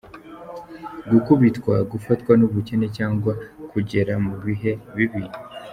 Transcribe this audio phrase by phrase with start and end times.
[1.11, 3.31] Gukubitwa: gufatwa n’ubukene cyangwa
[3.71, 5.23] kugera mu bihe bibi.